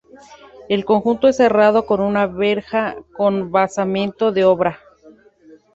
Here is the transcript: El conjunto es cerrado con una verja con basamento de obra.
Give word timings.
El 0.67 0.83
conjunto 0.83 1.27
es 1.27 1.37
cerrado 1.37 1.85
con 1.85 2.01
una 2.01 2.25
verja 2.25 2.97
con 3.15 3.51
basamento 3.51 4.31
de 4.31 4.45
obra. 4.45 4.79